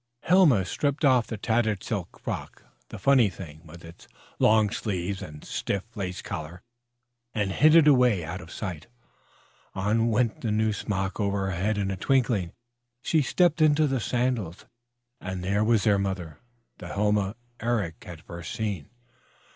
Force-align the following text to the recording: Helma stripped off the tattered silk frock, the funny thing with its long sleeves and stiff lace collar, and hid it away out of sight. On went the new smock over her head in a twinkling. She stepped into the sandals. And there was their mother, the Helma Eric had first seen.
Helma 0.23 0.65
stripped 0.65 1.05
off 1.05 1.27
the 1.27 1.37
tattered 1.37 1.83
silk 1.83 2.19
frock, 2.19 2.63
the 2.89 2.97
funny 2.97 3.29
thing 3.29 3.61
with 3.67 3.85
its 3.85 4.07
long 4.39 4.71
sleeves 4.71 5.21
and 5.21 5.45
stiff 5.45 5.83
lace 5.95 6.23
collar, 6.23 6.63
and 7.35 7.51
hid 7.51 7.75
it 7.75 7.87
away 7.87 8.23
out 8.25 8.41
of 8.41 8.51
sight. 8.51 8.87
On 9.75 10.07
went 10.07 10.41
the 10.41 10.49
new 10.51 10.73
smock 10.73 11.19
over 11.19 11.45
her 11.45 11.55
head 11.55 11.77
in 11.77 11.91
a 11.91 11.97
twinkling. 11.97 12.51
She 13.03 13.21
stepped 13.21 13.61
into 13.61 13.85
the 13.85 13.99
sandals. 13.99 14.65
And 15.19 15.43
there 15.43 15.63
was 15.63 15.83
their 15.83 15.99
mother, 15.99 16.39
the 16.79 16.87
Helma 16.87 17.35
Eric 17.59 18.05
had 18.05 18.23
first 18.23 18.53
seen. 18.53 18.89